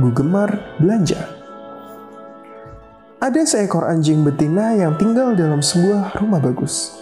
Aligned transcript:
Bu 0.00 0.16
Gemar 0.16 0.80
belanja. 0.80 1.28
Ada 3.20 3.44
seekor 3.44 3.84
anjing 3.84 4.24
betina 4.24 4.72
yang 4.72 4.96
tinggal 4.96 5.36
dalam 5.36 5.60
sebuah 5.60 6.16
rumah 6.16 6.40
bagus. 6.40 6.96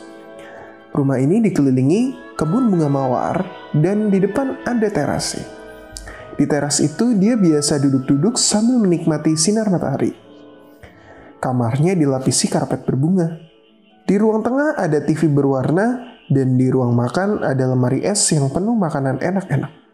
Rumah 0.90 1.22
ini 1.22 1.38
dikelilingi 1.38 2.34
kebun 2.34 2.74
bunga 2.74 2.90
mawar 2.90 3.46
dan 3.70 4.10
di 4.10 4.18
depan 4.18 4.66
ada 4.66 4.90
terasnya. 4.90 5.46
Di 6.34 6.42
teras 6.50 6.82
itu 6.82 7.14
dia 7.14 7.38
biasa 7.38 7.78
duduk-duduk 7.78 8.34
sambil 8.34 8.82
menikmati 8.82 9.38
sinar 9.38 9.70
matahari. 9.70 10.10
Kamarnya 11.38 11.94
dilapisi 11.94 12.50
karpet 12.50 12.82
berbunga. 12.82 13.38
Di 14.02 14.18
ruang 14.18 14.42
tengah 14.42 14.74
ada 14.74 14.98
TV 14.98 15.30
berwarna 15.30 16.18
dan 16.26 16.58
di 16.58 16.66
ruang 16.66 16.98
makan 16.98 17.46
ada 17.46 17.62
lemari 17.62 18.02
es 18.02 18.26
yang 18.34 18.50
penuh 18.50 18.74
makanan 18.74 19.22
enak-enak. 19.22 19.87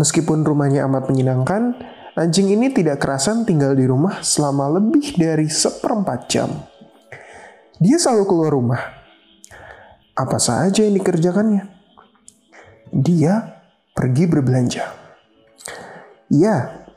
Meskipun 0.00 0.48
rumahnya 0.48 0.88
amat 0.88 1.12
menyenangkan, 1.12 1.76
anjing 2.16 2.48
ini 2.48 2.72
tidak 2.72 3.04
kerasan 3.04 3.44
tinggal 3.44 3.76
di 3.76 3.84
rumah 3.84 4.24
selama 4.24 4.80
lebih 4.80 5.20
dari 5.20 5.44
seperempat 5.44 6.24
jam. 6.32 6.48
Dia 7.76 8.00
selalu 8.00 8.24
keluar 8.24 8.56
rumah. 8.56 8.80
Apa 10.16 10.40
saja 10.40 10.80
yang 10.80 10.96
dikerjakannya? 10.96 11.68
Dia 12.96 13.60
pergi 13.92 14.24
berbelanja. 14.24 14.88
Ya, 16.32 16.88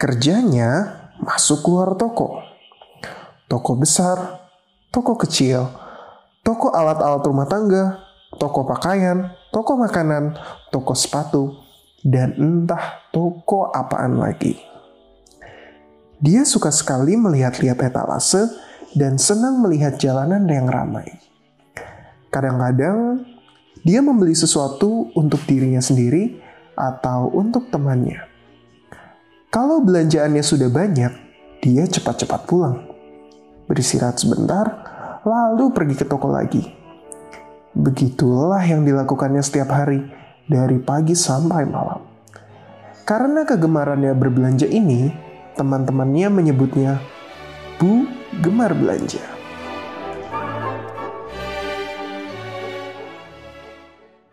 kerjanya 0.00 1.04
masuk 1.20 1.68
keluar 1.68 2.00
toko. 2.00 2.40
Toko 3.44 3.76
besar, 3.76 4.40
toko 4.88 5.20
kecil, 5.20 5.68
toko 6.40 6.72
alat-alat 6.72 7.20
rumah 7.28 7.44
tangga, 7.44 8.00
toko 8.40 8.64
pakaian, 8.64 9.36
toko 9.52 9.76
makanan, 9.76 10.32
toko 10.72 10.96
sepatu, 10.96 11.63
dan 12.04 12.36
entah 12.36 13.08
toko 13.10 13.72
apaan 13.72 14.20
lagi. 14.20 14.60
Dia 16.20 16.44
suka 16.44 16.68
sekali 16.68 17.16
melihat-lihat 17.16 17.80
etalase 17.80 18.46
dan 18.92 19.16
senang 19.16 19.64
melihat 19.64 19.96
jalanan 19.96 20.44
yang 20.46 20.68
ramai. 20.68 21.08
Kadang-kadang 22.28 23.24
dia 23.82 24.00
membeli 24.00 24.36
sesuatu 24.36 25.10
untuk 25.16 25.42
dirinya 25.48 25.80
sendiri 25.80 26.40
atau 26.76 27.32
untuk 27.32 27.68
temannya. 27.72 28.20
Kalau 29.48 29.80
belanjaannya 29.84 30.42
sudah 30.42 30.68
banyak, 30.68 31.12
dia 31.62 31.84
cepat-cepat 31.88 32.40
pulang. 32.44 32.84
Beristirahat 33.64 34.20
sebentar, 34.20 34.66
lalu 35.24 35.72
pergi 35.72 35.94
ke 35.96 36.04
toko 36.04 36.28
lagi. 36.28 36.60
Begitulah 37.74 38.60
yang 38.62 38.84
dilakukannya 38.84 39.40
setiap 39.40 39.72
hari 39.72 40.04
dari 40.44 40.78
pagi 40.78 41.16
sampai 41.16 41.64
malam. 41.64 42.03
Karena 43.04 43.44
kegemarannya 43.44 44.16
berbelanja 44.16 44.64
ini, 44.64 45.12
teman-temannya 45.60 46.28
menyebutnya 46.32 47.04
Bu 47.76 48.08
Gemar 48.40 48.72
Belanja. 48.72 49.43